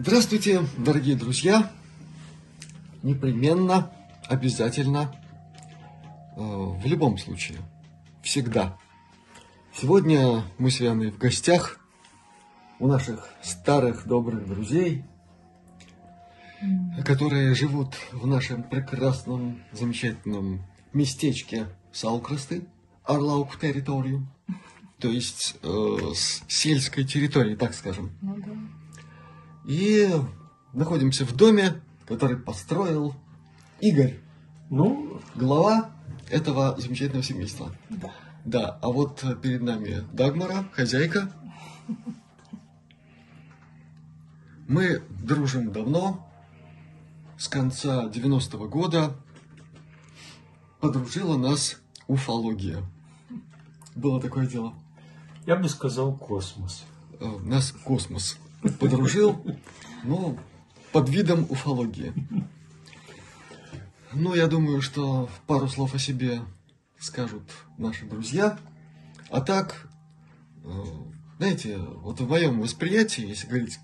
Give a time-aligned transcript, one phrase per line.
[0.00, 1.72] Здравствуйте, дорогие друзья!
[3.02, 3.90] Непременно,
[4.28, 5.12] обязательно,
[6.36, 7.58] э, в любом случае,
[8.22, 8.78] всегда.
[9.74, 11.80] Сегодня мы с вами в гостях
[12.78, 15.02] у наших старых добрых друзей,
[17.04, 20.62] которые живут в нашем прекрасном, замечательном
[20.92, 22.62] местечке Саукрасты,
[23.02, 24.28] Орлаук территорию,
[25.00, 28.12] то есть э, с сельской территории, так скажем.
[28.22, 28.57] Ну да.
[29.68, 30.08] И
[30.72, 33.14] находимся в доме, который построил
[33.80, 34.18] Игорь,
[34.70, 35.90] Ну, глава
[36.30, 37.70] этого замечательного семейства.
[37.90, 38.10] Да.
[38.46, 41.30] Да, а вот перед нами Дагмара, хозяйка.
[44.66, 46.26] Мы дружим давно,
[47.36, 49.14] с конца 90-го года
[50.80, 51.76] подружила нас
[52.06, 52.82] уфология.
[53.94, 54.72] Было такое дело.
[55.44, 56.84] я бы сказал космос.
[57.20, 58.38] Э, Нас космос
[58.78, 59.44] подружил,
[60.04, 60.38] ну,
[60.92, 62.12] под видом уфологии.
[64.12, 66.42] Ну, я думаю, что пару слов о себе
[66.98, 67.42] скажут
[67.76, 68.58] наши друзья.
[69.30, 69.88] А так,
[70.64, 70.84] э,
[71.38, 73.78] знаете, вот в моем восприятии, если говорить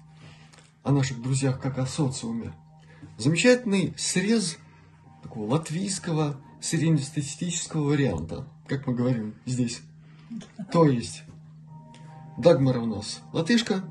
[0.83, 2.55] о наших друзьях как о социуме,
[3.19, 4.57] замечательный срез
[5.23, 9.83] такого латвийского среднестатистического варианта, как мы говорим здесь.
[10.73, 11.23] То есть,
[12.39, 13.85] Дагмара у нас латышка,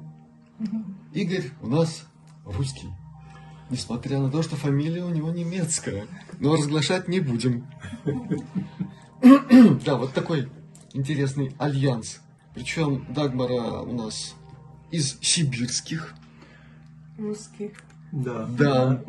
[1.13, 2.05] Игорь у нас
[2.45, 2.89] русский.
[3.69, 6.05] Несмотря на то, что фамилия у него немецкая.
[6.39, 7.65] Но разглашать не будем.
[9.85, 10.49] Да, вот такой
[10.93, 12.19] интересный альянс.
[12.53, 14.35] Причем Дагмара у нас
[14.91, 16.13] из сибирских.
[17.17, 17.71] Русских.
[18.11, 18.45] Да.
[18.47, 19.03] Да,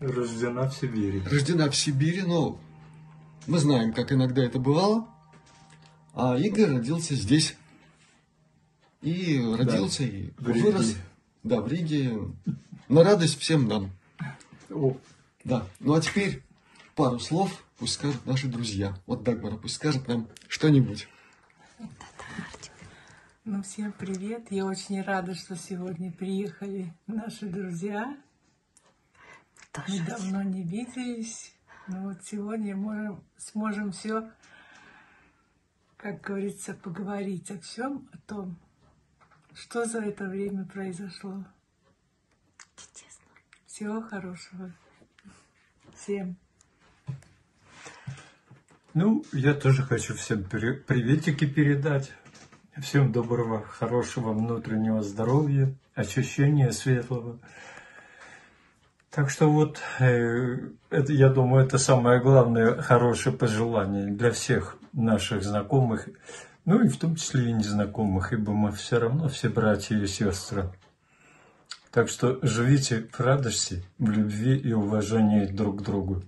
[0.00, 1.22] Рождена в Сибири.
[1.30, 2.58] рождена в Сибири, но
[3.46, 5.06] мы знаем, как иногда это бывало.
[6.14, 7.56] А Игорь родился здесь.
[9.02, 10.62] И родился, и в Риге.
[10.62, 10.96] вырос.
[11.42, 12.18] Да, в Риге.
[12.88, 13.90] На радость всем нам.
[14.70, 14.96] О,
[15.44, 15.66] Да.
[15.80, 16.42] Ну а теперь
[16.94, 18.96] пару слов пусть скажут наши друзья.
[19.06, 21.08] Вот Дагмара пусть скажет нам что-нибудь.
[23.44, 24.46] Ну, всем привет.
[24.52, 28.16] Я очень рада, что сегодня приехали наши друзья.
[29.88, 31.52] Мы давно не виделись.
[31.88, 34.30] Но вот сегодня можем, сможем все,
[35.96, 38.56] как говорится, поговорить о всем, о том,
[39.54, 41.44] что за это время произошло.
[43.66, 44.72] Всего хорошего.
[45.94, 46.36] Всем.
[48.94, 52.12] Ну, я тоже хочу всем при- приветики передать.
[52.78, 57.38] Всем доброго, хорошего внутреннего здоровья, ощущения светлого.
[59.10, 65.42] Так что вот, э, это, я думаю, это самое главное хорошее пожелание для всех наших
[65.42, 66.08] знакомых,
[66.64, 70.72] ну и в том числе и незнакомых, ибо мы все равно все братья и сестры.
[71.90, 76.22] Так что живите в радости, в любви и уважении друг к другу.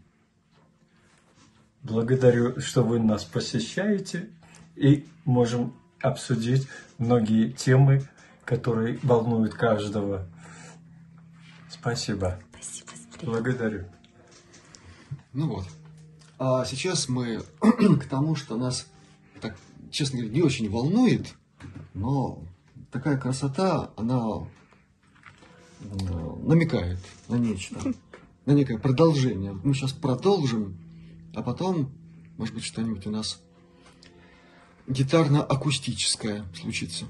[1.83, 4.31] Благодарю, что вы нас посещаете
[4.77, 8.03] и можем обсудить многие темы,
[8.45, 10.27] которые волнуют каждого.
[11.71, 12.39] Спасибо.
[12.53, 13.31] Спасибо, Спрей.
[13.31, 13.85] Благодарю.
[15.33, 15.67] Ну вот.
[16.39, 18.87] А сейчас мы к тому, что нас,
[19.41, 19.57] так,
[19.95, 21.35] честно говоря, не очень волнует,
[21.95, 22.43] но
[22.91, 24.49] такая красота, она
[25.81, 25.87] э,
[26.43, 26.99] намекает
[27.29, 27.81] на нечто,
[28.45, 29.53] на некое продолжение.
[29.53, 30.77] Мы сейчас продолжим,
[31.35, 31.93] а потом,
[32.37, 33.41] может быть, что-нибудь у нас
[34.89, 37.07] гитарно-акустическое случится.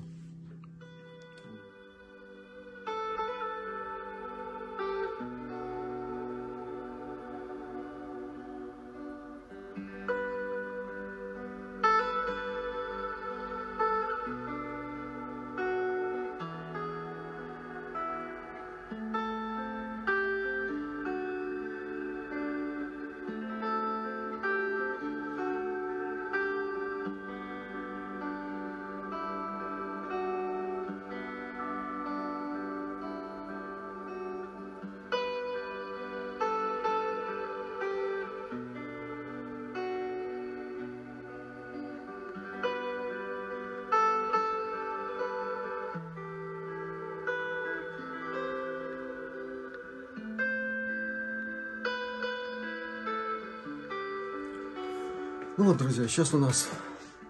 [55.57, 56.69] Ну вот, друзья, сейчас у нас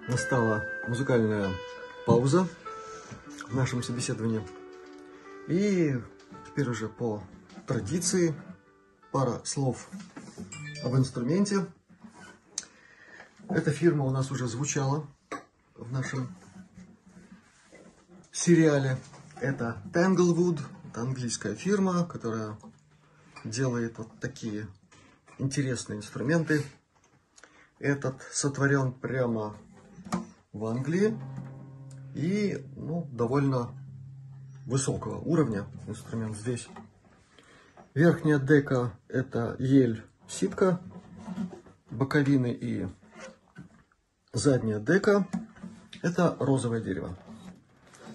[0.09, 1.51] настала музыкальная
[2.07, 2.49] пауза
[3.47, 4.41] в нашем собеседовании.
[5.47, 5.95] И
[6.47, 7.23] теперь уже по
[7.67, 8.35] традиции
[9.13, 9.91] пара слов
[10.83, 11.67] об инструменте.
[13.51, 15.07] Эта фирма у нас уже звучала
[15.75, 16.35] в нашем
[18.33, 18.97] сериале.
[19.39, 22.57] Это Tanglewood Это английская фирма, которая
[23.45, 24.67] делает вот такие
[25.39, 26.65] интересные инструменты.
[27.79, 29.57] Этот сотворен прямо
[30.53, 31.19] в Англии
[32.15, 33.73] и ну, довольно
[34.67, 36.69] высокого уровня инструмент здесь.
[37.95, 40.81] Верхняя дека это ель ситка,
[41.91, 42.89] боковины и
[44.33, 45.27] задняя дека
[46.03, 47.17] это розовое дерево.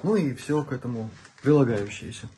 [0.04, 1.10] Ну и все к этому
[1.42, 2.30] прилагающееся.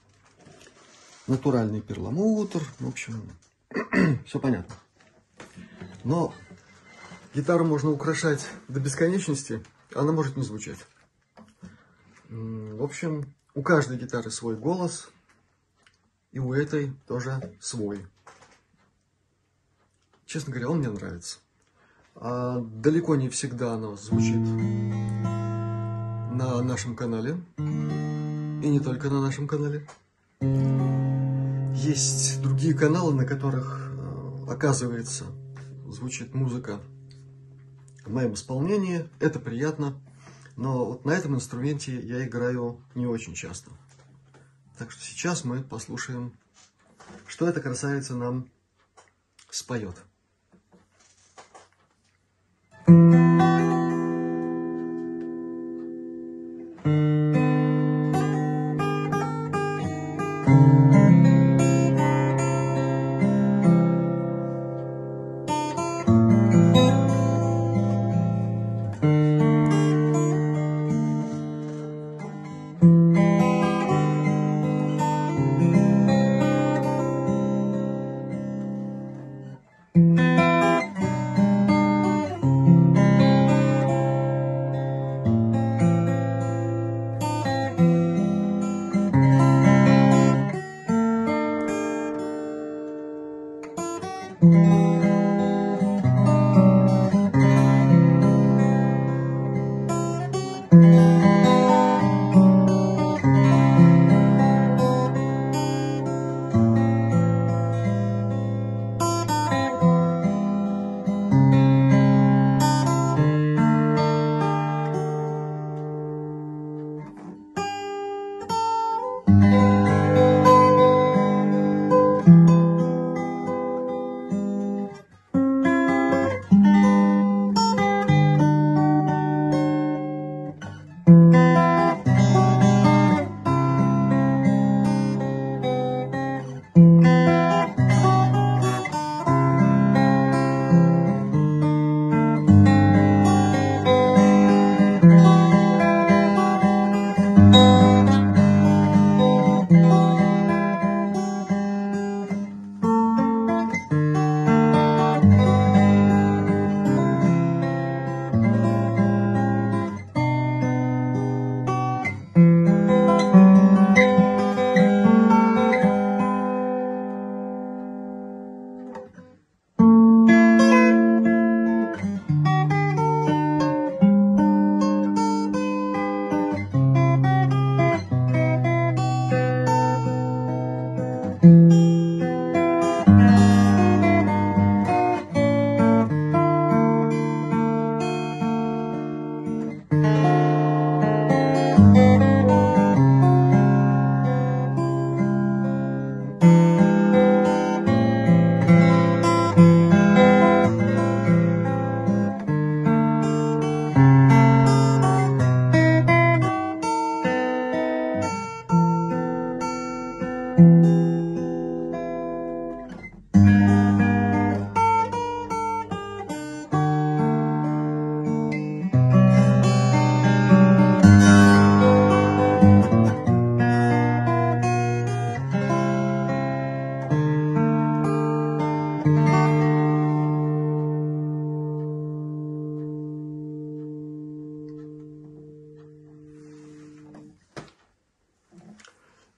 [1.28, 3.32] Натуральный перламутр, в общем,
[4.26, 4.76] все понятно.
[6.04, 6.34] Но
[7.34, 9.64] гитару можно украшать до бесконечности,
[9.94, 10.80] она может не звучать.
[12.30, 15.10] В общем, у каждой гитары свой голос,
[16.32, 18.06] и у этой тоже свой.
[20.26, 21.40] Честно говоря, он мне нравится.
[22.16, 24.38] А далеко не всегда оно звучит
[26.32, 27.42] на нашем канале.
[27.58, 29.86] И не только на нашем канале.
[31.74, 35.26] Есть другие каналы, на которых, э, оказывается,
[35.88, 36.80] звучит музыка
[38.06, 39.10] в моем исполнении.
[39.20, 40.00] Это приятно.
[40.58, 43.72] Но вот на этом инструменте я играю не очень часто.
[44.78, 46.34] Так что сейчас мы послушаем,
[47.28, 48.50] что эта красавица нам
[49.50, 49.96] споет.
[100.74, 101.11] Mm-hmm.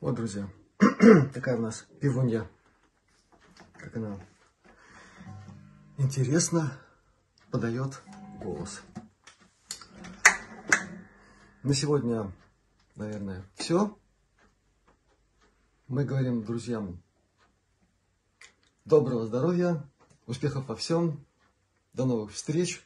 [0.03, 0.49] Вот, друзья,
[1.33, 2.45] такая у нас пивунья.
[3.77, 4.19] Как она
[5.97, 6.77] интересно
[7.51, 8.03] подает
[8.41, 8.81] голос.
[11.63, 12.33] На сегодня,
[12.97, 13.97] наверное, все.
[15.87, 17.01] Мы говорим друзьям
[18.83, 19.89] доброго здоровья,
[20.25, 21.25] успехов во всем,
[21.93, 22.85] до новых встреч.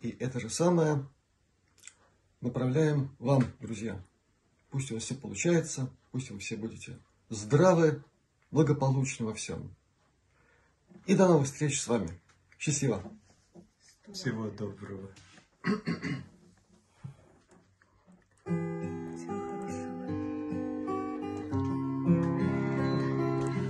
[0.00, 1.06] И это же самое
[2.40, 4.02] направляем вам, друзья.
[4.72, 6.98] Пусть у вас все получается, пусть вы все будете
[7.28, 8.02] здравы,
[8.50, 9.74] благополучны во всем.
[11.04, 12.18] И до новых встреч с вами.
[12.58, 13.02] Счастливо.
[14.14, 15.10] Всего доброго.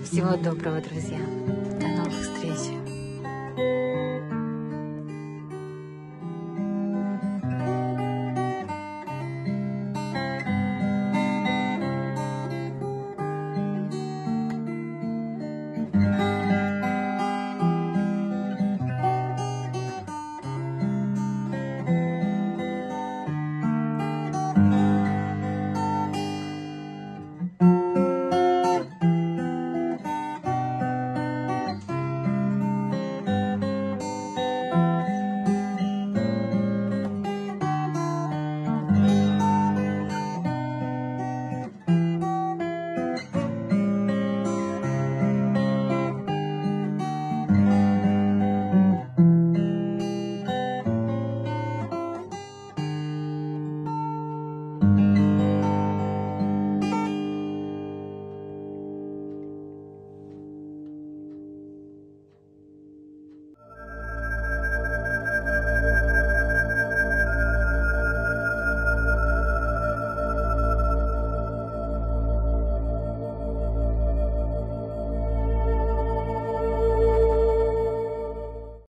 [0.04, 1.18] Всего доброго, друзья.
[1.80, 2.78] До новых встреч.